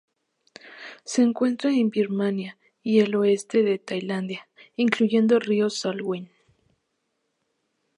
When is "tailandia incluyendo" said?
3.77-5.35